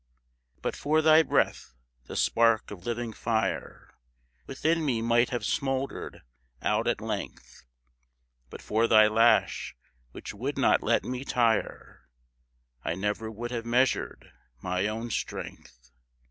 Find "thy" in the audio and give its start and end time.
1.03-1.21, 8.87-9.07